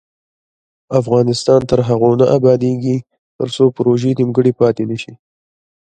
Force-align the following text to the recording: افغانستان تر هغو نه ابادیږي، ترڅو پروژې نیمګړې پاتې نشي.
افغانستان 0.99 1.61
تر 1.69 1.79
هغو 1.89 2.09
نه 2.19 2.25
ابادیږي، 2.37 2.97
ترڅو 3.37 3.63
پروژې 3.77 4.11
نیمګړې 4.19 4.51
پاتې 4.59 4.83
نشي. 4.91 5.13